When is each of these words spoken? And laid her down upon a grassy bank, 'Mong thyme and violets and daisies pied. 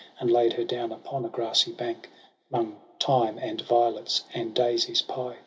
And 0.19 0.31
laid 0.31 0.53
her 0.53 0.63
down 0.63 0.91
upon 0.91 1.25
a 1.25 1.29
grassy 1.29 1.71
bank, 1.71 2.09
'Mong 2.51 2.73
thyme 2.99 3.37
and 3.37 3.61
violets 3.61 4.23
and 4.33 4.51
daisies 4.51 5.03
pied. 5.03 5.37